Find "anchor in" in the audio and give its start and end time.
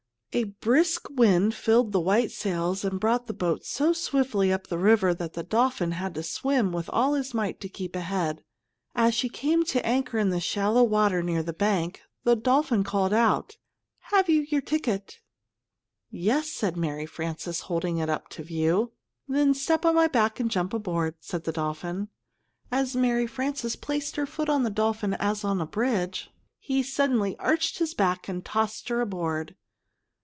9.85-10.29